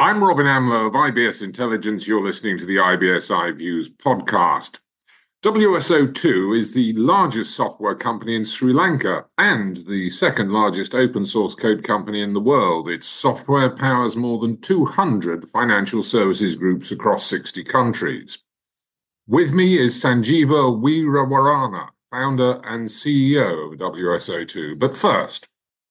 I'm 0.00 0.22
Robin 0.22 0.46
Amlôt 0.46 0.86
of 0.86 0.92
IBS 0.92 1.42
Intelligence. 1.42 2.06
You're 2.06 2.22
listening 2.22 2.56
to 2.58 2.64
the 2.64 2.76
IBS 2.76 3.32
iViews 3.34 3.88
podcast. 3.88 4.78
WSO2 5.42 6.56
is 6.56 6.72
the 6.72 6.92
largest 6.92 7.56
software 7.56 7.96
company 7.96 8.36
in 8.36 8.44
Sri 8.44 8.72
Lanka 8.72 9.24
and 9.38 9.78
the 9.88 10.08
second 10.08 10.52
largest 10.52 10.94
open 10.94 11.24
source 11.24 11.56
code 11.56 11.82
company 11.82 12.20
in 12.20 12.32
the 12.32 12.38
world. 12.40 12.88
Its 12.88 13.08
software 13.08 13.70
powers 13.70 14.16
more 14.16 14.38
than 14.38 14.60
200 14.60 15.48
financial 15.48 16.04
services 16.04 16.54
groups 16.54 16.92
across 16.92 17.26
60 17.26 17.64
countries. 17.64 18.38
With 19.26 19.52
me 19.52 19.78
is 19.78 20.00
Sanjiva 20.00 20.80
Weerawarana, 20.80 21.88
founder 22.12 22.60
and 22.62 22.86
CEO 22.86 23.72
of 23.72 23.80
WSO2. 23.80 24.78
But 24.78 24.96
first, 24.96 25.48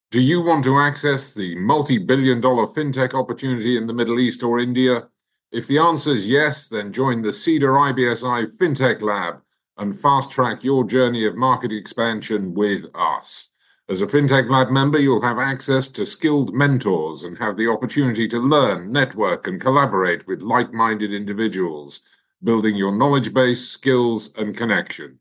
do 0.10 0.22
you 0.22 0.42
want 0.42 0.64
to 0.64 0.80
access 0.80 1.34
the 1.34 1.54
multi 1.58 1.98
billion 1.98 2.40
dollar 2.40 2.66
fintech 2.66 3.14
opportunity 3.14 3.76
in 3.76 3.88
the 3.88 3.94
Middle 3.94 4.20
East 4.20 4.42
or 4.42 4.58
India? 4.58 5.10
If 5.52 5.68
the 5.68 5.80
answer 5.80 6.12
is 6.12 6.26
yes, 6.26 6.70
then 6.70 6.94
join 6.94 7.22
the 7.22 7.34
Cedar 7.34 7.74
IBSI 7.74 8.58
Fintech 8.58 9.02
Lab 9.02 9.42
and 9.78 9.94
fast 9.94 10.32
track 10.32 10.64
your 10.64 10.86
journey 10.86 11.26
of 11.26 11.36
market 11.36 11.74
expansion 11.74 12.54
with 12.54 12.86
us. 12.96 13.50
As 13.90 14.02
a 14.02 14.08
Fintech 14.08 14.50
Lab 14.50 14.70
member, 14.70 14.98
you'll 14.98 15.22
have 15.22 15.40
access 15.40 15.90
to 15.90 16.06
skilled 16.06 16.54
mentors 16.54 17.24
and 17.24 17.38
have 17.38 17.58
the 17.58 17.70
opportunity 17.70 18.30
to 18.30 18.40
learn, 18.40 18.94
network, 18.94 19.48
and 19.48 19.60
collaborate 19.60 20.26
with 20.26 20.42
like 20.42 20.72
minded 20.72 21.12
individuals, 21.12 22.00
building 22.44 22.78
your 22.78 22.98
knowledge 22.98 23.34
base, 23.34 23.68
skills, 23.68 24.34
and 24.38 24.56
connections. 24.56 25.20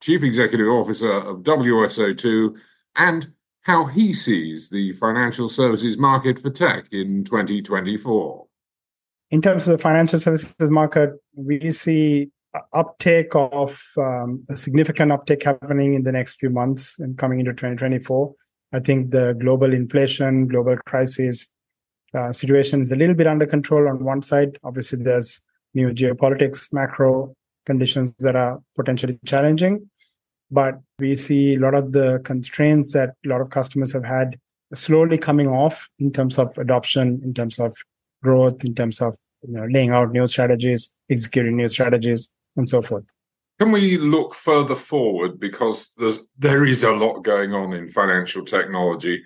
Chief 0.00 0.22
Executive 0.22 0.68
Officer 0.68 1.10
of 1.10 1.42
WSO2, 1.42 2.58
and 2.96 3.26
how 3.62 3.84
he 3.84 4.12
sees 4.12 4.70
the 4.70 4.92
financial 4.92 5.48
services 5.48 5.98
market 5.98 6.38
for 6.38 6.50
tech 6.50 6.86
in 6.92 7.24
2024. 7.24 8.46
In 9.30 9.40
terms 9.40 9.66
of 9.66 9.78
the 9.78 9.82
financial 9.82 10.18
services 10.18 10.70
market, 10.70 11.10
we 11.34 11.72
see 11.72 12.30
uptake 12.72 13.34
of 13.34 13.80
um, 13.96 14.44
a 14.50 14.56
significant 14.56 15.10
uptake 15.10 15.42
happening 15.42 15.94
in 15.94 16.02
the 16.02 16.12
next 16.12 16.34
few 16.34 16.50
months 16.50 17.00
and 17.00 17.16
coming 17.16 17.40
into 17.40 17.52
2024. 17.52 18.34
I 18.74 18.80
think 18.80 19.10
the 19.10 19.34
global 19.38 19.72
inflation, 19.72 20.48
global 20.48 20.76
crisis, 20.86 21.52
uh, 22.14 22.32
situation 22.32 22.80
is 22.80 22.92
a 22.92 22.96
little 22.96 23.14
bit 23.14 23.26
under 23.26 23.46
control 23.46 23.88
on 23.88 24.04
one 24.04 24.22
side. 24.22 24.58
Obviously, 24.64 25.02
there's 25.02 25.46
new 25.74 25.90
geopolitics, 25.90 26.72
macro 26.72 27.34
conditions 27.64 28.14
that 28.18 28.36
are 28.36 28.60
potentially 28.76 29.18
challenging. 29.24 29.88
But 30.50 30.80
we 30.98 31.16
see 31.16 31.54
a 31.54 31.58
lot 31.58 31.74
of 31.74 31.92
the 31.92 32.20
constraints 32.24 32.92
that 32.92 33.14
a 33.24 33.28
lot 33.28 33.40
of 33.40 33.50
customers 33.50 33.92
have 33.94 34.04
had 34.04 34.38
slowly 34.74 35.18
coming 35.18 35.48
off 35.48 35.88
in 35.98 36.12
terms 36.12 36.38
of 36.38 36.56
adoption, 36.58 37.20
in 37.24 37.32
terms 37.32 37.58
of 37.58 37.74
growth, 38.22 38.64
in 38.64 38.74
terms 38.74 39.00
of 39.00 39.16
you 39.42 39.54
know, 39.54 39.66
laying 39.70 39.90
out 39.90 40.12
new 40.12 40.26
strategies, 40.28 40.94
executing 41.10 41.56
new 41.56 41.68
strategies, 41.68 42.32
and 42.56 42.68
so 42.68 42.82
forth. 42.82 43.04
Can 43.58 43.70
we 43.70 43.96
look 43.96 44.34
further 44.34 44.74
forward 44.74 45.38
because 45.38 45.92
there's 45.96 46.26
there 46.38 46.66
is 46.66 46.82
a 46.82 46.92
lot 46.92 47.20
going 47.20 47.54
on 47.54 47.72
in 47.72 47.88
financial 47.88 48.44
technology? 48.44 49.22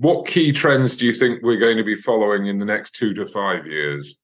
What 0.00 0.28
key 0.28 0.52
trends 0.52 0.96
do 0.96 1.06
you 1.06 1.12
think 1.12 1.42
we're 1.42 1.58
going 1.58 1.76
to 1.76 1.82
be 1.82 1.96
following 1.96 2.46
in 2.46 2.60
the 2.60 2.64
next 2.64 2.92
two 2.92 3.12
to 3.14 3.26
five 3.26 3.66
years? 3.66 4.16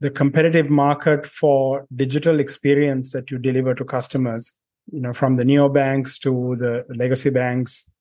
The 0.00 0.10
competitive 0.10 0.70
market 0.70 1.26
for 1.26 1.86
digital 1.94 2.40
experience 2.40 3.12
that 3.12 3.30
you 3.30 3.36
deliver 3.36 3.74
to 3.74 3.84
customers, 3.84 4.50
you 4.90 5.02
know, 5.02 5.12
from 5.12 5.36
the 5.36 5.44
neobanks 5.44 6.18
to 6.20 6.56
the 6.56 6.86
legacy 6.96 7.28
banks, 7.28 7.92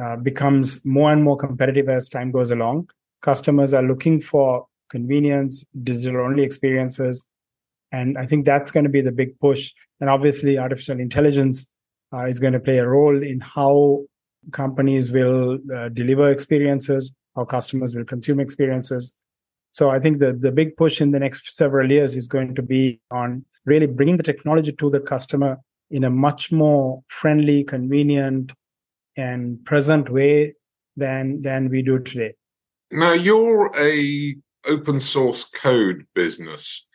uh, 0.00 0.14
becomes 0.18 0.86
more 0.86 1.10
and 1.10 1.24
more 1.24 1.36
competitive 1.36 1.88
as 1.88 2.08
time 2.08 2.30
goes 2.30 2.52
along. 2.52 2.88
Customers 3.22 3.74
are 3.74 3.82
looking 3.82 4.20
for 4.20 4.64
convenience, 4.88 5.66
digital 5.82 6.20
only 6.20 6.44
experiences. 6.44 7.28
And 7.90 8.16
I 8.16 8.24
think 8.24 8.46
that's 8.46 8.70
going 8.70 8.84
to 8.84 8.90
be 8.90 9.00
the 9.00 9.10
big 9.10 9.36
push. 9.40 9.72
And 10.00 10.08
obviously, 10.08 10.58
artificial 10.58 11.00
intelligence 11.00 11.74
uh, 12.14 12.26
is 12.26 12.38
going 12.38 12.52
to 12.52 12.60
play 12.60 12.78
a 12.78 12.86
role 12.86 13.20
in 13.20 13.40
how 13.40 14.04
companies 14.52 15.12
will 15.12 15.58
uh, 15.74 15.88
deliver 15.90 16.30
experiences, 16.30 17.12
how 17.36 17.44
customers 17.44 17.94
will 17.94 18.04
consume 18.04 18.40
experiences. 18.40 19.14
So 19.72 19.90
I 19.90 19.98
think 19.98 20.18
the, 20.18 20.32
the 20.32 20.50
big 20.50 20.76
push 20.76 21.00
in 21.00 21.10
the 21.10 21.18
next 21.18 21.54
several 21.54 21.90
years 21.90 22.16
is 22.16 22.26
going 22.26 22.54
to 22.54 22.62
be 22.62 23.00
on 23.10 23.44
really 23.64 23.86
bringing 23.86 24.16
the 24.16 24.22
technology 24.22 24.72
to 24.72 24.90
the 24.90 25.00
customer 25.00 25.58
in 25.90 26.04
a 26.04 26.10
much 26.10 26.50
more 26.50 27.02
friendly, 27.08 27.64
convenient, 27.64 28.52
and 29.16 29.64
present 29.64 30.10
way 30.10 30.54
than 30.96 31.42
than 31.42 31.68
we 31.68 31.82
do 31.82 31.98
today. 31.98 32.34
Now 32.90 33.12
you're 33.12 33.70
a 33.78 34.36
open 34.66 35.00
source 35.00 35.44
code 35.44 36.06
business. 36.14 36.86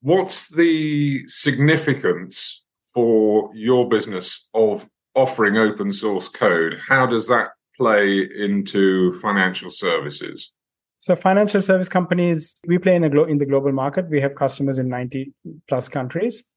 What's 0.00 0.48
the 0.48 1.26
significance 1.28 2.64
for 2.94 3.50
your 3.54 3.88
business 3.88 4.48
of 4.54 4.88
offering 5.14 5.56
open 5.56 5.92
source 5.92 6.28
code. 6.28 6.78
How 6.88 7.06
does 7.06 7.28
that 7.28 7.50
play 7.76 8.28
into 8.36 9.18
financial 9.20 9.70
services? 9.70 10.52
So 10.98 11.16
financial 11.16 11.60
service 11.60 11.88
companies, 11.88 12.54
we 12.66 12.78
play 12.78 12.94
in, 12.94 13.08
glo- 13.10 13.24
in 13.24 13.38
the 13.38 13.46
global 13.46 13.72
market. 13.72 14.08
We 14.08 14.20
have 14.20 14.36
customers 14.36 14.78
in 14.78 14.88
90 14.88 15.32
plus 15.66 15.88
countries. 15.88 16.52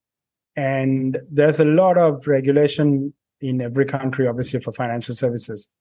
And 0.56 1.18
there's 1.32 1.60
a 1.60 1.66
lot 1.66 1.98
of 1.98 2.28
regulation 2.28 3.14
in 3.42 3.62
every 3.62 3.86
country, 3.86 4.28
obviously, 4.28 4.60
for 4.60 4.72
financial 4.72 5.16
services. 5.16 5.72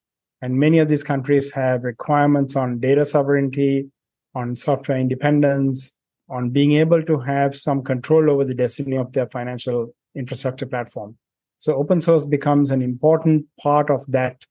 And 0.42 0.58
many 0.58 0.78
of 0.78 0.88
these 0.88 1.04
countries 1.04 1.52
have 1.52 1.84
requirements 1.84 2.56
on 2.56 2.80
data 2.80 3.04
sovereignty, 3.04 3.90
on 4.34 4.56
software 4.56 4.98
independence, 4.98 5.94
on 6.28 6.50
being 6.50 6.72
able 6.72 7.02
to 7.02 7.18
have 7.18 7.56
some 7.56 7.82
control 7.82 8.30
over 8.30 8.44
the 8.44 8.54
destiny 8.54 8.96
of 8.96 9.12
their 9.12 9.28
financial 9.28 9.94
infrastructure 10.14 10.66
platform. 10.66 11.16
So 11.64 11.74
open 11.76 12.02
source 12.02 12.26
becomes 12.26 12.70
an 12.70 12.82
important 12.82 13.46
part 13.58 13.88
of 13.88 14.04
that 14.08 14.44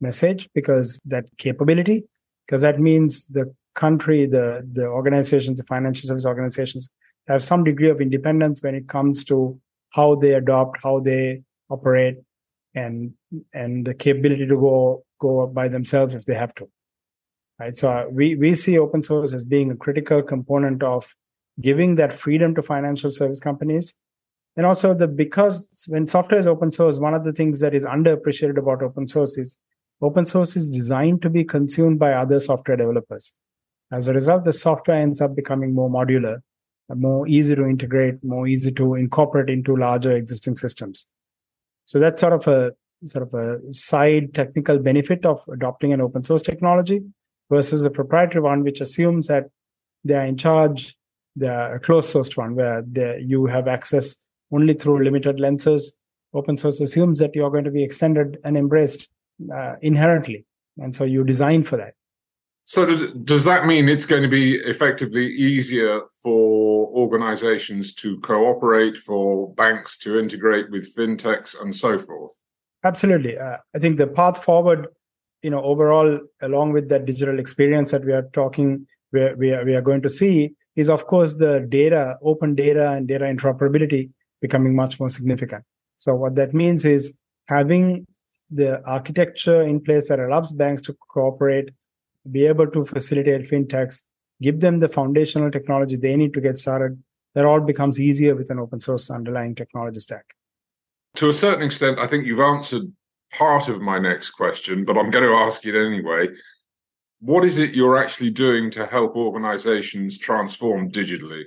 message 0.00 0.48
because 0.54 1.00
that 1.04 1.24
capability, 1.36 2.04
because 2.46 2.60
that 2.60 2.78
means 2.78 3.26
the 3.26 3.52
country, 3.74 4.24
the, 4.24 4.64
the 4.70 4.86
organizations, 4.86 5.58
the 5.58 5.64
financial 5.64 6.06
service 6.06 6.24
organizations 6.24 6.88
have 7.26 7.42
some 7.42 7.64
degree 7.64 7.88
of 7.88 8.00
independence 8.00 8.62
when 8.62 8.76
it 8.76 8.86
comes 8.86 9.24
to 9.24 9.60
how 9.88 10.14
they 10.14 10.34
adopt, 10.34 10.78
how 10.80 11.00
they 11.00 11.42
operate, 11.70 12.18
and 12.76 13.14
and 13.52 13.84
the 13.84 13.92
capability 13.92 14.46
to 14.46 14.56
go 14.56 15.02
go 15.18 15.48
by 15.48 15.66
themselves 15.66 16.14
if 16.14 16.24
they 16.26 16.34
have 16.34 16.54
to. 16.54 16.68
Right. 17.58 17.76
So 17.76 17.90
uh, 17.90 18.04
we 18.12 18.36
we 18.36 18.54
see 18.54 18.78
open 18.78 19.02
source 19.02 19.34
as 19.34 19.44
being 19.44 19.72
a 19.72 19.76
critical 19.76 20.22
component 20.22 20.84
of 20.84 21.16
giving 21.60 21.96
that 21.96 22.12
freedom 22.12 22.54
to 22.54 22.62
financial 22.62 23.10
service 23.10 23.40
companies 23.40 23.92
and 24.56 24.66
also 24.66 24.94
the 24.94 25.08
because 25.08 25.86
when 25.88 26.06
software 26.08 26.40
is 26.40 26.46
open 26.46 26.72
source 26.72 26.98
one 26.98 27.14
of 27.14 27.24
the 27.24 27.32
things 27.32 27.60
that 27.60 27.74
is 27.74 27.84
underappreciated 27.84 28.58
about 28.58 28.82
open 28.82 29.06
source 29.06 29.38
is 29.38 29.58
open 30.02 30.26
source 30.26 30.56
is 30.56 30.68
designed 30.68 31.22
to 31.22 31.30
be 31.30 31.44
consumed 31.44 31.98
by 31.98 32.12
other 32.12 32.40
software 32.40 32.76
developers. 32.76 33.32
As 33.92 34.08
a 34.08 34.14
result 34.14 34.44
the 34.44 34.52
software 34.52 34.96
ends 34.96 35.20
up 35.20 35.34
becoming 35.34 35.74
more 35.74 35.90
modular 35.90 36.40
more 36.96 37.26
easy 37.28 37.54
to 37.54 37.66
integrate 37.66 38.22
more 38.24 38.46
easy 38.46 38.72
to 38.72 38.94
incorporate 38.94 39.48
into 39.48 39.76
larger 39.76 40.12
existing 40.12 40.56
systems. 40.56 41.10
So 41.86 41.98
that's 41.98 42.20
sort 42.20 42.32
of 42.32 42.46
a 42.48 42.72
sort 43.04 43.22
of 43.22 43.34
a 43.34 43.72
side 43.72 44.34
technical 44.34 44.78
benefit 44.78 45.24
of 45.24 45.40
adopting 45.52 45.92
an 45.92 46.00
open 46.00 46.22
source 46.24 46.42
technology 46.42 47.02
versus 47.50 47.84
a 47.84 47.90
proprietary 47.90 48.42
one 48.42 48.62
which 48.62 48.80
assumes 48.80 49.26
that 49.28 49.46
they 50.04 50.14
are 50.14 50.24
in 50.24 50.36
charge 50.36 50.96
the 51.36 51.78
closed 51.82 52.10
source 52.10 52.36
one 52.36 52.54
where 52.54 52.84
you 53.18 53.46
have 53.46 53.68
access 53.68 54.28
only 54.52 54.74
through 54.74 55.04
limited 55.04 55.40
lenses. 55.40 55.98
Open 56.32 56.56
source 56.56 56.80
assumes 56.80 57.18
that 57.18 57.34
you're 57.34 57.50
going 57.50 57.64
to 57.64 57.70
be 57.70 57.82
extended 57.82 58.38
and 58.44 58.56
embraced 58.56 59.12
uh, 59.54 59.76
inherently. 59.82 60.44
And 60.78 60.94
so 60.94 61.04
you 61.04 61.24
design 61.24 61.62
for 61.62 61.76
that. 61.76 61.94
So 62.64 62.86
does, 62.86 63.12
does 63.12 63.44
that 63.46 63.66
mean 63.66 63.88
it's 63.88 64.04
going 64.04 64.22
to 64.22 64.28
be 64.28 64.54
effectively 64.54 65.26
easier 65.26 66.02
for 66.22 66.86
organizations 66.88 67.94
to 67.94 68.20
cooperate, 68.20 68.96
for 68.96 69.52
banks 69.54 69.98
to 69.98 70.18
integrate 70.18 70.70
with 70.70 70.94
fintechs 70.94 71.60
and 71.60 71.74
so 71.74 71.98
forth? 71.98 72.32
Absolutely. 72.84 73.38
Uh, 73.38 73.56
I 73.74 73.78
think 73.78 73.98
the 73.98 74.06
path 74.06 74.44
forward, 74.44 74.86
you 75.42 75.50
know, 75.50 75.62
overall, 75.62 76.20
along 76.42 76.72
with 76.72 76.88
that 76.90 77.06
digital 77.06 77.38
experience 77.38 77.90
that 77.90 78.04
we 78.04 78.12
are 78.12 78.28
talking, 78.32 78.86
where 79.10 79.36
we 79.36 79.52
are, 79.52 79.64
we 79.64 79.74
are 79.74 79.82
going 79.82 80.02
to 80.02 80.10
see 80.10 80.52
is, 80.76 80.88
of 80.88 81.06
course, 81.06 81.34
the 81.34 81.66
data, 81.68 82.18
open 82.22 82.54
data 82.54 82.92
and 82.92 83.08
data 83.08 83.24
interoperability 83.24 84.10
becoming 84.40 84.74
much 84.74 84.98
more 84.98 85.10
significant. 85.10 85.64
So 85.98 86.14
what 86.14 86.34
that 86.36 86.54
means 86.54 86.84
is 86.84 87.18
having 87.46 88.06
the 88.50 88.82
architecture 88.84 89.62
in 89.62 89.80
place 89.80 90.08
that 90.08 90.18
allows 90.18 90.52
banks 90.52 90.82
to 90.82 90.96
cooperate, 91.10 91.70
be 92.30 92.46
able 92.46 92.66
to 92.70 92.84
facilitate 92.84 93.42
fintechs, 93.42 94.02
give 94.42 94.60
them 94.60 94.78
the 94.78 94.88
foundational 94.88 95.50
technology 95.50 95.96
they 95.96 96.16
need 96.16 96.34
to 96.34 96.40
get 96.40 96.56
started, 96.56 97.00
that 97.34 97.44
all 97.44 97.60
becomes 97.60 98.00
easier 98.00 98.34
with 98.34 98.50
an 98.50 98.58
open 98.58 98.80
source 98.80 99.10
underlying 99.10 99.54
technology 99.54 100.00
stack. 100.00 100.34
To 101.16 101.28
a 101.28 101.32
certain 101.32 101.62
extent, 101.62 101.98
I 101.98 102.06
think 102.06 102.24
you've 102.24 102.40
answered 102.40 102.82
part 103.32 103.68
of 103.68 103.80
my 103.80 103.98
next 103.98 104.30
question, 104.30 104.84
but 104.84 104.96
I'm 104.96 105.10
going 105.10 105.24
to 105.24 105.36
ask 105.36 105.64
it 105.66 105.74
anyway. 105.74 106.28
What 107.20 107.44
is 107.44 107.58
it 107.58 107.74
you're 107.74 108.02
actually 108.02 108.30
doing 108.30 108.70
to 108.72 108.86
help 108.86 109.14
organizations 109.14 110.18
transform 110.18 110.90
digitally? 110.90 111.44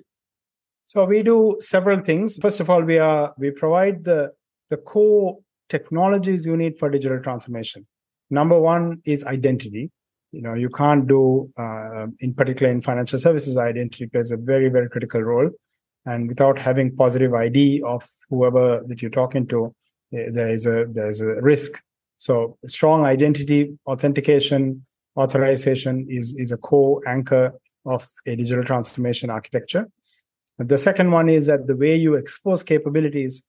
So 0.85 1.05
we 1.05 1.23
do 1.23 1.57
several 1.59 1.99
things. 1.99 2.37
First 2.37 2.59
of 2.59 2.69
all, 2.69 2.83
we 2.83 2.99
are 2.99 3.33
we 3.37 3.51
provide 3.51 4.03
the 4.03 4.31
the 4.69 4.77
core 4.77 5.39
technologies 5.69 6.45
you 6.45 6.57
need 6.57 6.77
for 6.77 6.89
digital 6.89 7.19
transformation. 7.21 7.85
Number 8.29 8.59
one 8.59 9.01
is 9.05 9.23
identity. 9.25 9.91
You 10.31 10.41
know, 10.41 10.55
you 10.55 10.69
can't 10.69 11.07
do, 11.07 11.47
uh, 11.57 12.07
in 12.19 12.33
particular 12.33 12.71
in 12.71 12.81
financial 12.81 13.19
services, 13.19 13.55
identity 13.55 14.07
plays 14.07 14.31
a 14.31 14.37
very, 14.37 14.69
very 14.69 14.89
critical 14.89 15.21
role. 15.21 15.49
And 16.05 16.27
without 16.27 16.57
having 16.57 16.95
positive 16.95 17.33
ID 17.33 17.83
of 17.83 18.07
whoever 18.29 18.83
that 18.87 19.01
you're 19.01 19.11
talking 19.11 19.47
to, 19.47 19.73
eh, 20.13 20.29
there 20.31 20.49
is 20.49 20.65
a 20.65 20.87
there's 20.91 21.21
a 21.21 21.41
risk. 21.41 21.81
So 22.17 22.57
strong 22.65 23.05
identity 23.05 23.77
authentication 23.85 24.85
authorization 25.15 26.07
is 26.09 26.35
is 26.37 26.51
a 26.51 26.57
core 26.57 27.01
anchor 27.07 27.53
of 27.85 28.07
a 28.25 28.35
digital 28.35 28.63
transformation 28.63 29.29
architecture. 29.29 29.87
The 30.59 30.77
second 30.77 31.11
one 31.11 31.29
is 31.29 31.47
that 31.47 31.67
the 31.67 31.75
way 31.75 31.95
you 31.95 32.15
expose 32.15 32.63
capabilities 32.63 33.47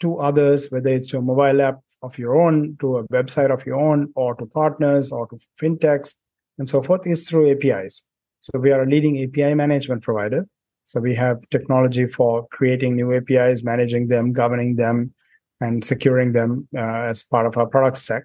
to 0.00 0.18
others, 0.18 0.70
whether 0.70 0.90
it's 0.90 1.06
to 1.08 1.18
a 1.18 1.22
mobile 1.22 1.62
app 1.62 1.80
of 2.02 2.18
your 2.18 2.40
own, 2.40 2.76
to 2.80 2.98
a 2.98 3.08
website 3.08 3.50
of 3.50 3.64
your 3.64 3.80
own, 3.80 4.12
or 4.16 4.34
to 4.34 4.46
partners, 4.46 5.10
or 5.12 5.26
to 5.28 5.38
fintechs, 5.60 6.16
and 6.58 6.68
so 6.68 6.82
forth, 6.82 7.06
is 7.06 7.28
through 7.28 7.50
APIs. 7.50 8.08
So 8.40 8.58
we 8.58 8.72
are 8.72 8.82
a 8.82 8.86
leading 8.86 9.22
API 9.22 9.54
management 9.54 10.02
provider. 10.02 10.46
So 10.84 11.00
we 11.00 11.14
have 11.14 11.48
technology 11.50 12.06
for 12.06 12.46
creating 12.48 12.96
new 12.96 13.14
APIs, 13.14 13.62
managing 13.62 14.08
them, 14.08 14.32
governing 14.32 14.76
them, 14.76 15.14
and 15.60 15.84
securing 15.84 16.32
them 16.32 16.68
uh, 16.76 17.02
as 17.02 17.22
part 17.22 17.46
of 17.46 17.56
our 17.56 17.66
product 17.66 17.98
stack. 17.98 18.24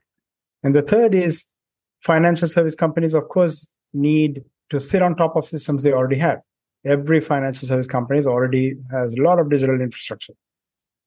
And 0.63 0.74
the 0.74 0.81
third 0.81 1.13
is 1.13 1.53
financial 2.01 2.47
service 2.47 2.75
companies, 2.75 3.13
of 3.13 3.29
course, 3.29 3.71
need 3.94 4.44
to 4.71 4.79
sit 4.79 5.01
on 5.01 5.15
top 5.15 5.35
of 5.35 5.45
systems 5.45 5.83
they 5.83 5.94
already 5.94 6.18
have. 6.18 6.39
Every 6.85 7.21
financial 7.21 7.68
service 7.68 7.88
company 7.88 8.21
already 8.25 8.75
has 8.91 9.13
a 9.13 9.21
lot 9.21 9.39
of 9.39 9.50
digital 9.50 9.81
infrastructure. 9.81 10.33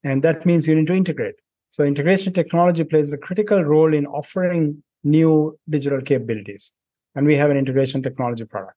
And 0.04 0.22
that 0.22 0.44
means 0.44 0.66
you 0.66 0.74
need 0.74 0.86
to 0.88 0.94
integrate. 0.94 1.36
So 1.70 1.84
integration 1.84 2.32
technology 2.32 2.84
plays 2.84 3.12
a 3.12 3.18
critical 3.18 3.62
role 3.62 3.94
in 3.94 4.06
offering 4.06 4.82
new 5.04 5.58
digital 5.68 6.00
capabilities. 6.00 6.72
And 7.14 7.26
we 7.26 7.36
have 7.36 7.50
an 7.50 7.56
integration 7.56 8.02
technology 8.02 8.44
product. 8.44 8.76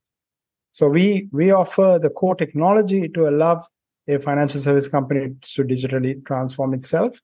So 0.71 0.87
we 0.87 1.29
we 1.31 1.51
offer 1.51 1.99
the 2.01 2.09
core 2.09 2.35
technology 2.35 3.07
to 3.09 3.27
allow 3.27 3.63
a 4.07 4.17
financial 4.17 4.59
service 4.59 4.87
company 4.87 5.35
to 5.41 5.63
digitally 5.63 6.25
transform 6.25 6.73
itself. 6.73 7.19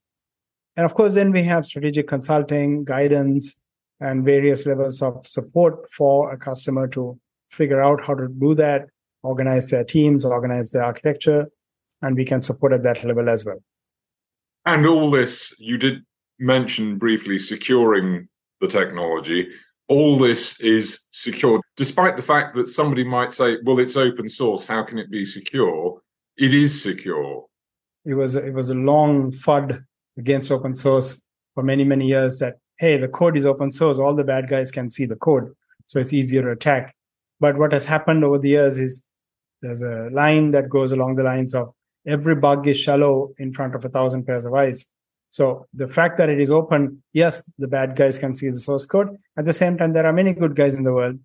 And 0.78 0.86
of 0.86 0.94
course, 0.94 1.16
then 1.16 1.32
we 1.32 1.44
have 1.44 1.66
strategic 1.66 2.08
consulting, 2.08 2.84
guidance, 2.84 3.60
and 4.00 4.24
various 4.24 4.66
levels 4.66 5.02
of 5.02 5.28
support 5.28 5.90
for 5.92 6.32
a 6.32 6.38
customer 6.38 6.88
to 6.90 7.20
figure 7.50 7.82
out 7.82 8.02
how 8.02 8.14
to 8.16 8.28
do 8.28 8.54
that, 8.56 8.88
organize 9.24 9.70
their 9.70 9.84
teams, 9.84 10.26
organize 10.26 10.72
their 10.72 10.84
architecture, 10.84 11.50
and 12.02 12.16
we 12.16 12.26
can 12.26 12.42
support 12.42 12.74
at 12.74 12.84
that 12.84 13.04
level 13.04 13.30
as 13.30 13.46
well. 13.46 13.62
And 14.66 14.86
all 14.86 15.10
this, 15.10 15.54
you 15.60 15.78
did 15.78 16.04
mention 16.40 16.98
briefly 16.98 17.38
securing 17.38 18.28
the 18.62 18.68
technology. 18.68 19.50
All 19.88 20.18
this 20.18 20.60
is 20.62 21.08
secure, 21.12 21.62
despite 21.76 22.16
the 22.16 22.22
fact 22.22 22.54
that 22.56 22.68
somebody 22.68 23.04
might 23.04 23.32
say, 23.32 23.58
well, 23.66 23.80
it's 23.80 23.98
open 23.98 24.30
source. 24.30 24.66
How 24.66 24.84
can 24.84 25.00
it 25.00 25.10
be 25.10 25.26
secure? 25.26 26.00
It 26.38 26.54
is 26.54 26.84
secure. 26.84 27.46
It 28.06 28.14
was, 28.14 28.36
it 28.36 28.54
was 28.54 28.70
a 28.70 28.76
long 28.76 29.32
FUD 29.32 29.84
against 30.18 30.52
open 30.52 30.76
source 30.76 31.26
for 31.56 31.64
many, 31.64 31.84
many 31.84 32.08
years 32.08 32.40
that, 32.40 32.56
hey, 32.78 32.98
the 32.98 33.08
code 33.08 33.36
is 33.36 33.46
open 33.46 33.72
source. 33.72 33.98
All 33.98 34.16
the 34.16 34.24
bad 34.24 34.48
guys 34.48 34.72
can 34.72 34.90
see 34.90 35.06
the 35.06 35.16
code. 35.16 35.52
So 35.88 36.00
it's 36.00 36.14
easier 36.14 36.44
to 36.44 36.52
attack. 36.52 36.96
But 37.40 37.58
what 37.58 37.74
has 37.74 37.86
happened 37.86 38.24
over 38.24 38.38
the 38.38 38.50
years 38.50 38.78
is 38.78 39.06
there's 39.62 39.82
a 39.82 40.10
line 40.12 40.52
that 40.52 40.70
goes 40.70 40.92
along 40.92 41.16
the 41.16 41.24
lines 41.24 41.54
of 41.54 41.72
every 42.08 42.36
bug 42.36 42.68
is 42.68 42.80
shallow 42.80 43.34
in 43.38 43.52
front 43.52 43.76
of 43.76 43.86
a 43.86 43.90
thousand 43.90 44.26
pairs 44.26 44.46
of 44.46 44.54
eyes. 44.54 44.86
So 45.30 45.68
the 45.74 45.88
fact 45.88 46.18
that 46.18 46.30
it 46.30 46.40
is 46.40 46.50
open, 46.50 47.04
yes, 47.14 47.52
the 47.60 47.68
bad 47.68 47.96
guys 47.96 48.18
can 48.18 48.34
see 48.34 48.50
the 48.50 48.58
source 48.58 48.86
code. 48.86 49.16
At 49.38 49.46
the 49.46 49.54
same 49.54 49.78
time, 49.78 49.94
there 49.94 50.06
are 50.06 50.14
many 50.14 50.34
good 50.34 50.56
guys 50.56 50.76
in 50.78 50.84
the 50.84 50.94
world 50.94 51.20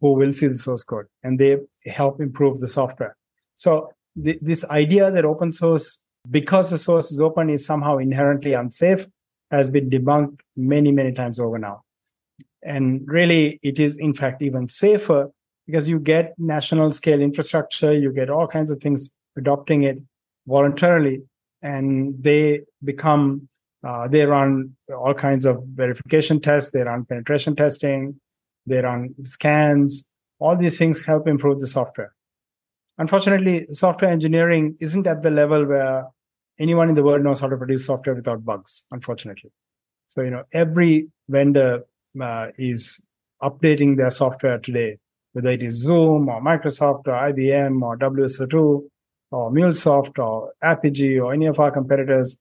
who 0.00 0.12
will 0.12 0.32
see 0.32 0.46
the 0.46 0.56
source 0.56 0.82
code 0.82 1.06
and 1.22 1.38
they 1.38 1.58
help 1.86 2.20
improve 2.20 2.60
the 2.60 2.68
software. 2.68 3.16
So 3.56 3.92
th- 4.22 4.38
this 4.40 4.68
idea 4.70 5.10
that 5.10 5.24
open 5.24 5.52
source, 5.52 6.06
because 6.30 6.70
the 6.70 6.78
source 6.78 7.10
is 7.10 7.20
open, 7.20 7.48
is 7.48 7.64
somehow 7.64 7.98
inherently 7.98 8.52
unsafe 8.52 9.06
has 9.50 9.68
been 9.68 9.88
debunked 9.90 10.40
many, 10.56 10.92
many 10.92 11.12
times 11.12 11.40
over 11.40 11.58
now. 11.58 11.82
And 12.62 13.02
really, 13.06 13.58
it 13.62 13.78
is 13.78 13.96
in 13.96 14.12
fact 14.12 14.42
even 14.42 14.68
safer 14.68 15.30
because 15.70 15.88
you 15.88 16.00
get 16.00 16.34
national 16.38 16.92
scale 16.92 17.20
infrastructure, 17.20 17.92
you 17.92 18.12
get 18.12 18.30
all 18.30 18.46
kinds 18.46 18.70
of 18.70 18.80
things 18.80 19.14
adopting 19.36 19.82
it 19.82 19.98
voluntarily, 20.46 21.22
and 21.62 22.14
they 22.22 22.62
become 22.82 23.48
uh, 23.82 24.06
they 24.08 24.26
run 24.26 24.76
all 24.94 25.14
kinds 25.14 25.46
of 25.46 25.62
verification 25.74 26.38
tests, 26.40 26.72
they 26.72 26.82
run 26.82 27.04
penetration 27.06 27.56
testing, 27.56 28.20
they 28.66 28.80
run 28.82 29.14
scans. 29.24 30.10
All 30.38 30.56
these 30.56 30.78
things 30.78 31.04
help 31.04 31.26
improve 31.26 31.60
the 31.60 31.66
software. 31.66 32.12
Unfortunately, 32.98 33.66
software 33.68 34.10
engineering 34.10 34.76
isn't 34.80 35.06
at 35.06 35.22
the 35.22 35.30
level 35.30 35.64
where 35.66 36.04
anyone 36.58 36.90
in 36.90 36.94
the 36.94 37.02
world 37.02 37.22
knows 37.22 37.40
how 37.40 37.48
to 37.48 37.56
produce 37.56 37.86
software 37.86 38.14
without 38.14 38.44
bugs, 38.44 38.86
unfortunately. 38.90 39.50
So, 40.08 40.20
you 40.22 40.30
know, 40.30 40.44
every 40.52 41.08
vendor 41.28 41.84
uh, 42.20 42.48
is 42.58 43.06
updating 43.42 43.96
their 43.96 44.10
software 44.10 44.58
today, 44.58 44.98
whether 45.32 45.50
it 45.50 45.62
is 45.62 45.74
Zoom 45.82 46.28
or 46.28 46.40
Microsoft 46.40 47.06
or 47.06 47.12
IBM 47.12 47.82
or 47.82 47.96
WSO2 47.96 48.88
or 49.30 49.50
MuleSoft 49.52 50.18
or 50.18 50.52
Apigee 50.62 51.22
or 51.22 51.32
any 51.32 51.46
of 51.46 51.60
our 51.60 51.70
competitors, 51.70 52.38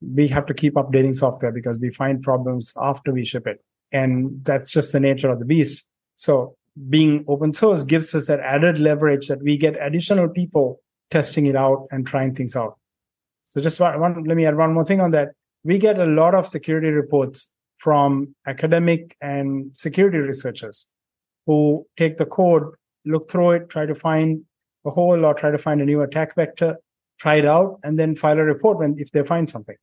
we 0.00 0.28
have 0.28 0.46
to 0.46 0.54
keep 0.54 0.74
updating 0.74 1.16
software 1.16 1.52
because 1.52 1.78
we 1.80 1.90
find 1.90 2.22
problems 2.22 2.74
after 2.80 3.12
we 3.12 3.24
ship 3.24 3.46
it. 3.46 3.62
And 3.92 4.44
that's 4.44 4.72
just 4.72 4.92
the 4.92 5.00
nature 5.00 5.28
of 5.28 5.38
the 5.38 5.44
beast. 5.44 5.86
So 6.16 6.56
being 6.88 7.24
open 7.28 7.52
source 7.52 7.84
gives 7.84 8.14
us 8.14 8.26
that 8.26 8.40
added 8.40 8.78
leverage 8.78 9.28
that 9.28 9.42
we 9.42 9.56
get 9.56 9.76
additional 9.80 10.28
people 10.28 10.80
testing 11.10 11.46
it 11.46 11.56
out 11.56 11.86
and 11.90 12.06
trying 12.06 12.34
things 12.34 12.56
out. 12.56 12.76
So 13.50 13.60
just 13.60 13.80
one, 13.80 13.98
one 14.00 14.24
let 14.24 14.36
me 14.36 14.44
add 14.44 14.56
one 14.56 14.74
more 14.74 14.84
thing 14.84 15.00
on 15.00 15.12
that. 15.12 15.30
We 15.64 15.78
get 15.78 15.98
a 15.98 16.06
lot 16.06 16.34
of 16.34 16.46
security 16.46 16.90
reports 16.90 17.52
from 17.78 18.34
academic 18.46 19.16
and 19.20 19.70
security 19.76 20.18
researchers 20.18 20.88
who 21.46 21.86
take 21.96 22.16
the 22.16 22.26
code, 22.26 22.64
look 23.04 23.30
through 23.30 23.52
it, 23.52 23.68
try 23.70 23.86
to 23.86 23.94
find 23.94 24.42
a 24.84 24.90
hole 24.90 25.24
or 25.24 25.34
try 25.34 25.50
to 25.50 25.58
find 25.58 25.80
a 25.80 25.84
new 25.84 26.02
attack 26.02 26.34
vector, 26.34 26.76
try 27.18 27.36
it 27.36 27.44
out, 27.44 27.78
and 27.82 27.98
then 27.98 28.14
file 28.14 28.38
a 28.38 28.44
report 28.44 28.78
when 28.78 28.94
if 28.98 29.10
they 29.12 29.22
find 29.22 29.48
something. 29.48 29.76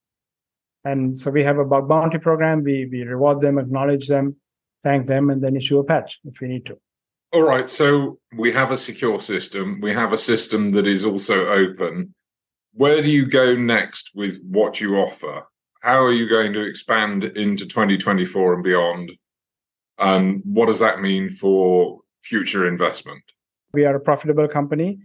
And 0.85 1.19
so 1.19 1.31
we 1.31 1.43
have 1.43 1.57
a 1.57 1.65
bug 1.65 1.87
bounty 1.87 2.19
program. 2.19 2.63
We 2.63 2.87
we 2.91 3.03
reward 3.03 3.39
them, 3.39 3.57
acknowledge 3.57 4.07
them, 4.07 4.35
thank 4.83 5.07
them, 5.07 5.29
and 5.29 5.43
then 5.43 5.55
issue 5.55 5.79
a 5.79 5.83
patch 5.83 6.19
if 6.25 6.41
we 6.41 6.47
need 6.47 6.65
to. 6.65 6.77
All 7.31 7.43
right. 7.43 7.69
So 7.69 8.19
we 8.35 8.51
have 8.51 8.71
a 8.71 8.77
secure 8.77 9.19
system. 9.19 9.79
We 9.81 9.91
have 9.93 10.13
a 10.13 10.17
system 10.17 10.69
that 10.71 10.85
is 10.85 11.03
also 11.03 11.47
open. 11.47 12.13
Where 12.73 13.01
do 13.01 13.09
you 13.09 13.25
go 13.25 13.55
next 13.55 14.11
with 14.13 14.39
what 14.43 14.81
you 14.81 14.97
offer? 14.97 15.43
How 15.81 16.03
are 16.03 16.11
you 16.11 16.29
going 16.29 16.53
to 16.53 16.65
expand 16.65 17.23
into 17.23 17.65
2024 17.65 18.53
and 18.53 18.63
beyond? 18.63 19.13
And 20.03 20.41
what 20.43 20.65
does 20.65 20.79
that 20.79 20.99
mean 20.99 21.29
for 21.29 21.99
future 22.21 22.67
investment? 22.67 23.23
We 23.73 23.85
are 23.85 23.95
a 23.95 24.01
profitable 24.01 24.49
company 24.49 24.99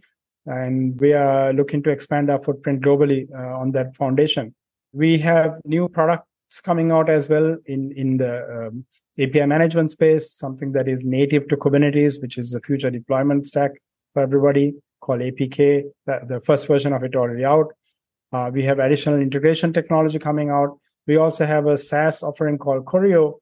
and 0.47 0.99
we 1.01 1.13
are 1.13 1.53
looking 1.53 1.85
to 1.85 1.91
expand 1.91 2.31
our 2.31 2.41
footprint 2.41 2.83
globally 2.83 3.29
uh, 3.33 3.61
on 3.61 3.71
that 3.73 3.95
foundation. 3.95 4.55
We 4.93 5.19
have 5.19 5.61
new 5.65 5.89
products 5.89 6.61
coming 6.61 6.91
out 6.91 7.09
as 7.09 7.29
well 7.29 7.57
in, 7.67 7.93
in 7.93 8.17
the 8.17 8.35
um, 8.69 8.85
API 9.21 9.47
management 9.47 9.93
space, 9.93 10.33
something 10.33 10.73
that 10.73 10.89
is 10.89 11.05
native 11.05 11.47
to 11.49 11.57
Kubernetes, 11.57 12.21
which 12.21 12.37
is 12.37 12.51
the 12.51 12.61
future 12.61 12.91
deployment 12.91 13.47
stack 13.47 13.71
for 14.15 14.23
everybody 14.23 14.75
called 15.01 15.21
APK. 15.21 15.85
The 16.07 16.41
first 16.45 16.67
version 16.67 16.93
of 16.93 17.05
it 17.05 17.15
already 17.15 17.45
out. 17.45 17.67
Uh, 18.33 18.51
we 18.53 18.65
have 18.65 18.81
additional 18.81 19.21
integration 19.21 19.73
technology 19.73 20.19
coming 20.19 20.51
out. 20.51 20.77
We 21.07 21.17
also 21.17 21.47
have 21.47 21.67
a 21.67 21.79
SaaS 21.79 22.23
offering 22.23 22.59
called 22.59 22.85
Choreo, 22.85 23.35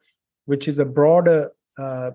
which 0.47 0.67
is 0.67 0.79
a 0.79 0.85
broader 0.85 1.51
uh, 1.79 2.11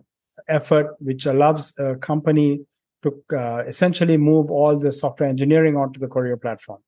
effort 0.48 0.96
which 1.00 1.26
allows 1.26 1.78
a 1.80 1.96
company 1.98 2.66
to 3.04 3.24
uh, 3.38 3.64
essentially 3.66 4.18
move 4.18 4.50
all 4.50 4.78
the 4.78 4.92
software 4.92 5.30
engineering 5.30 5.78
onto 5.78 6.00
the 6.00 6.08
Choreo 6.08 6.40
platform. 6.40 6.80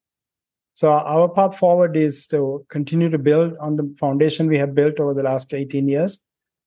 So 0.75 0.91
our 0.91 1.29
path 1.29 1.57
forward 1.57 1.95
is 1.95 2.25
to 2.27 2.65
continue 2.69 3.09
to 3.09 3.19
build 3.19 3.55
on 3.59 3.75
the 3.75 3.93
foundation 4.00 4.47
we 4.47 4.57
have 4.57 4.73
built 4.73 5.00
over 5.00 5.13
the 5.13 5.23
last 5.23 5.53
18 5.53 5.88
years 5.88 6.23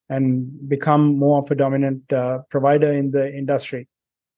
and 0.09 0.69
become 0.69 1.19
more 1.19 1.39
of 1.39 1.51
a 1.51 1.57
dominant 1.57 2.13
uh, 2.13 2.41
provider 2.51 2.93
in 2.93 3.11
the 3.11 3.33
industry. 3.35 3.89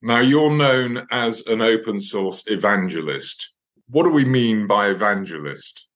Now, 0.01 0.19
you're 0.19 0.55
known 0.55 1.05
as 1.11 1.45
an 1.47 1.61
open 1.61 2.01
source 2.01 2.45
evangelist. 2.47 3.53
What 3.89 4.03
do 4.03 4.09
we 4.09 4.25
mean 4.25 4.65
by 4.65 4.87
evangelist? 4.87 5.89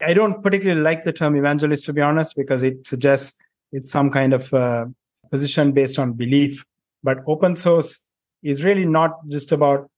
I 0.00 0.14
don't 0.14 0.42
particularly 0.42 0.80
like 0.80 1.02
the 1.02 1.12
term 1.12 1.36
evangelist, 1.36 1.84
to 1.86 1.92
be 1.92 2.00
honest, 2.00 2.36
because 2.36 2.62
it 2.62 2.86
suggests 2.86 3.36
it's 3.72 3.90
some 3.90 4.10
kind 4.10 4.32
of 4.32 4.52
uh, 4.52 4.86
position 5.30 5.72
based 5.72 5.98
on 5.98 6.12
belief. 6.12 6.64
But 7.02 7.18
open 7.26 7.56
source 7.56 8.08
is 8.42 8.64
really 8.64 8.86
not 8.86 9.12
just 9.28 9.52
about 9.52 9.90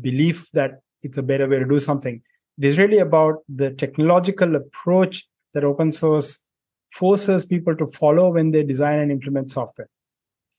belief 0.00 0.50
that 0.52 0.80
it's 1.02 1.18
a 1.18 1.22
better 1.22 1.48
way 1.48 1.58
to 1.58 1.66
do 1.66 1.80
something. 1.80 2.20
It 2.58 2.64
is 2.64 2.78
really 2.78 2.98
about 2.98 3.38
the 3.48 3.72
technological 3.72 4.54
approach 4.56 5.26
that 5.54 5.64
open 5.64 5.92
source 5.92 6.44
forces 6.90 7.44
people 7.44 7.74
to 7.76 7.86
follow 7.86 8.32
when 8.32 8.50
they 8.50 8.62
design 8.62 8.98
and 8.98 9.10
implement 9.10 9.50
software. 9.50 9.88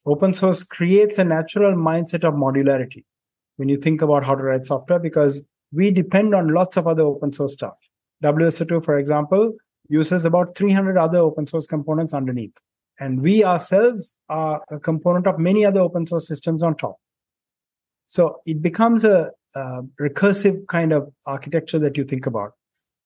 Open 0.05 0.33
source 0.33 0.63
creates 0.63 1.17
a 1.19 1.23
natural 1.23 1.73
mindset 1.75 2.23
of 2.23 2.33
modularity 2.33 3.03
when 3.57 3.69
you 3.69 3.77
think 3.77 4.01
about 4.01 4.23
how 4.23 4.35
to 4.35 4.43
write 4.43 4.65
software 4.65 4.99
because 4.99 5.47
we 5.71 5.91
depend 5.91 6.35
on 6.35 6.47
lots 6.47 6.75
of 6.75 6.87
other 6.87 7.03
open 7.03 7.31
source 7.31 7.53
stuff. 7.53 7.79
WSO2, 8.23 8.83
for 8.83 8.97
example, 8.97 9.53
uses 9.89 10.25
about 10.25 10.55
300 10.55 10.97
other 10.97 11.19
open 11.19 11.47
source 11.47 11.65
components 11.65 12.13
underneath. 12.13 12.55
And 12.99 13.21
we 13.21 13.43
ourselves 13.43 14.15
are 14.29 14.63
a 14.69 14.79
component 14.79 15.27
of 15.27 15.39
many 15.39 15.65
other 15.65 15.79
open 15.79 16.05
source 16.05 16.27
systems 16.27 16.61
on 16.61 16.75
top. 16.75 16.97
So 18.07 18.39
it 18.45 18.61
becomes 18.61 19.03
a, 19.03 19.31
a 19.55 19.81
recursive 19.99 20.67
kind 20.67 20.93
of 20.93 21.11
architecture 21.25 21.79
that 21.79 21.97
you 21.97 22.03
think 22.03 22.25
about. 22.25 22.53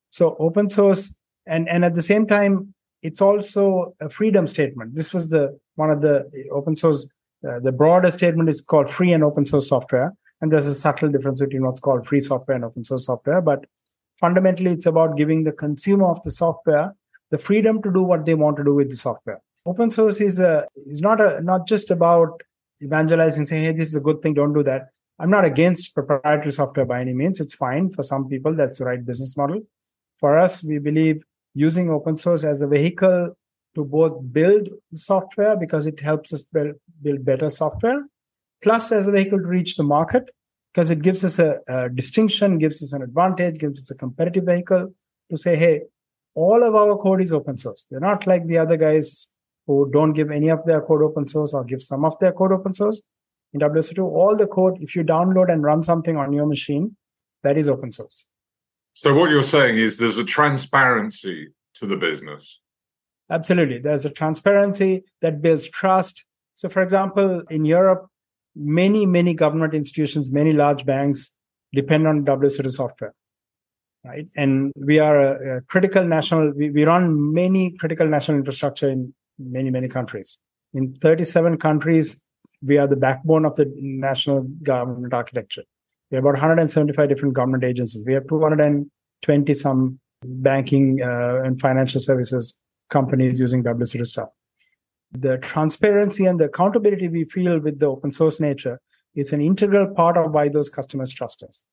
So 0.10 0.36
open 0.40 0.70
source, 0.70 1.18
and, 1.46 1.70
and 1.70 1.86
at 1.86 1.94
the 1.94 2.02
same 2.02 2.28
time, 2.28 2.74
it's 3.02 3.22
also 3.22 3.94
a 4.02 4.10
freedom 4.10 4.48
statement. 4.48 4.96
This 4.96 5.14
was 5.14 5.30
the 5.30 5.58
one 5.76 5.90
of 5.90 6.02
the 6.02 6.30
open 6.52 6.76
source, 6.76 7.12
uh, 7.48 7.60
the 7.60 7.72
broader 7.72 8.12
statement 8.12 8.50
is 8.50 8.62
called 8.62 8.90
free 8.90 9.14
and 9.14 9.24
open 9.24 9.46
source 9.46 9.70
software. 9.70 10.14
And 10.42 10.52
there's 10.52 10.68
a 10.68 10.74
subtle 10.74 11.10
difference 11.10 11.40
between 11.40 11.64
what's 11.64 11.80
called 11.80 12.06
free 12.06 12.20
software 12.20 12.56
and 12.56 12.66
open 12.66 12.84
source 12.84 13.06
software. 13.06 13.42
But 13.42 13.66
fundamentally, 14.20 14.72
it's 14.72 14.86
about 14.86 15.18
giving 15.18 15.44
the 15.44 15.52
consumer 15.52 16.06
of 16.06 16.22
the 16.24 16.32
software 16.32 16.94
the 17.30 17.38
freedom 17.38 17.82
to 17.82 17.92
do 17.92 18.04
what 18.04 18.26
they 18.26 18.36
want 18.36 18.58
to 18.58 18.64
do 18.64 18.74
with 18.74 18.90
the 18.90 18.96
software. 18.96 19.42
Open 19.66 19.92
source 19.92 20.22
is 20.22 20.40
a, 20.40 20.66
is 20.76 21.02
not 21.02 21.20
a, 21.20 21.42
not 21.42 21.68
just 21.68 21.92
about 21.92 22.42
evangelizing, 22.82 23.46
saying, 23.46 23.64
hey, 23.64 23.72
this 23.74 23.90
is 23.90 23.96
a 23.96 24.02
good 24.02 24.22
thing, 24.22 24.34
don't 24.34 24.54
do 24.54 24.64
that. 24.64 24.90
I'm 25.20 25.30
not 25.30 25.46
against 25.46 25.94
proprietary 25.94 26.52
software 26.52 26.86
by 26.86 27.02
any 27.02 27.14
means. 27.14 27.40
It's 27.40 27.56
fine 27.56 27.90
for 27.90 28.04
some 28.04 28.30
people. 28.30 28.54
That's 28.54 28.80
the 28.80 28.86
right 28.86 29.04
business 29.04 29.36
model. 29.36 29.62
For 30.18 30.38
us, 30.38 30.64
we 30.64 30.78
believe 30.78 31.24
using 31.54 31.90
open 31.90 32.18
source 32.18 32.44
as 32.44 32.62
a 32.62 32.68
vehicle 32.68 33.36
to 33.76 33.84
both 33.84 34.20
build 34.32 34.70
software 34.94 35.58
because 35.58 35.86
it 35.86 36.00
helps 36.00 36.34
us 36.34 36.44
build, 36.44 36.76
build 37.02 37.26
better 37.26 37.50
software, 37.50 38.06
plus 38.62 38.92
as 38.92 39.08
a 39.08 39.12
vehicle 39.12 39.40
to 39.40 39.48
reach 39.48 39.76
the 39.76 39.84
market 39.84 40.30
because 40.78 40.92
it 40.92 41.02
gives 41.02 41.24
us 41.24 41.40
a, 41.40 41.58
a 41.68 41.90
distinction, 41.90 42.60
gives 42.60 42.84
us 42.84 42.94
an 42.94 43.02
advantage, 43.02 43.58
gives 43.58 43.80
us 43.80 43.90
a 43.90 43.96
competitive 43.96 44.44
vehicle 44.46 44.94
to 45.32 45.36
say, 45.36 45.56
hey, 45.56 45.82
all 46.36 46.64
of 46.64 46.76
our 46.76 46.96
code 46.98 47.20
is 47.20 47.34
open 47.34 47.58
source. 47.58 47.88
We're 47.90 48.00
not 48.00 48.28
like 48.28 48.46
the 48.46 48.60
other 48.60 48.78
guys 48.78 49.36
who 49.66 49.90
don't 49.92 50.14
give 50.14 50.30
any 50.30 50.50
of 50.50 50.64
their 50.68 50.82
code 50.82 51.02
open 51.02 51.28
source 51.28 51.52
or 51.56 51.64
give 51.64 51.82
some 51.82 52.06
of 52.06 52.14
their 52.20 52.32
code 52.32 52.52
open 52.52 52.76
source. 52.76 53.02
In 53.54 53.60
WSO2, 53.60 54.04
all 54.04 54.36
the 54.36 54.46
code, 54.46 54.78
if 54.80 54.96
you 54.96 55.04
download 55.04 55.52
and 55.52 55.64
run 55.64 55.82
something 55.82 56.16
on 56.16 56.32
your 56.32 56.46
machine, 56.46 56.96
that 57.42 57.58
is 57.58 57.68
open 57.68 57.92
source. 57.92 58.30
So 58.94 59.16
what 59.16 59.32
you're 59.32 59.42
saying 59.42 59.78
is 59.78 59.98
there's 59.98 60.20
a 60.20 60.26
transparency 60.26 61.48
to 61.74 61.88
the 61.88 61.98
business. 61.98 62.62
Absolutely. 63.32 63.80
There's 63.80 64.06
a 64.06 64.12
transparency 64.12 65.06
that 65.22 65.42
builds 65.42 65.68
trust. 65.68 66.28
So 66.54 66.70
for 66.70 66.84
example, 66.84 67.42
in 67.50 67.66
Europe, 67.66 68.12
many, 68.58 69.06
many 69.06 69.34
government 69.34 69.74
institutions, 69.74 70.32
many 70.32 70.54
large 70.54 70.86
banks 70.86 71.38
depend 71.74 72.08
on 72.08 72.26
WSO2 72.26 72.72
software. 72.72 73.14
Right. 74.04 74.28
And 74.38 74.72
we 74.78 75.00
are 75.00 75.20
a, 75.20 75.58
a 75.58 75.62
critical 75.62 76.06
national, 76.06 76.54
we, 76.54 76.70
we 76.70 76.86
run 76.86 77.34
many 77.34 77.76
critical 77.78 78.08
national 78.08 78.38
infrastructure 78.38 78.90
in 78.90 79.14
many, 79.38 79.70
many 79.70 79.88
countries. 79.88 80.38
In 80.74 80.94
37 80.94 81.58
countries, 81.58 82.26
we 82.62 82.78
are 82.78 82.88
the 82.88 82.96
backbone 82.96 83.46
of 83.46 83.56
the 83.56 83.72
national 83.78 84.44
government 84.64 85.14
architecture. 85.14 85.64
We 86.10 86.16
have 86.16 86.24
about 86.24 86.36
175 86.36 87.10
different 87.10 87.36
government 87.36 87.64
agencies. 87.64 88.06
We 88.08 88.14
have 88.14 88.28
220 88.28 89.54
some 89.54 90.00
banking 90.24 91.02
uh, 91.02 91.42
and 91.44 91.60
financial 91.60 92.00
services 92.00 92.60
companies 92.90 93.40
using 93.40 93.64
WSO2 93.64 94.06
stuff. 94.06 94.30
The 95.12 95.38
transparency 95.38 96.26
and 96.26 96.40
the 96.40 96.46
accountability 96.46 97.08
we 97.08 97.24
feel 97.26 97.60
with 97.60 97.80
the 97.80 97.86
open 97.86 98.12
source 98.12 98.40
nature 98.40 98.80
is 99.16 99.34
an 99.34 99.42
integral 99.42 99.94
part 99.94 100.18
of 100.18 100.34
why 100.34 100.50
those 100.50 100.70
customers 100.70 101.12
trust 101.14 101.44
us. 101.44 101.66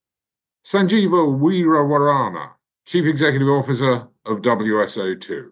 Sanjiva 0.64 1.38
Weerawarana, 1.40 2.50
Chief 2.86 3.06
Executive 3.06 3.48
Officer 3.48 4.08
of 4.24 4.40
WSO2. 4.40 5.50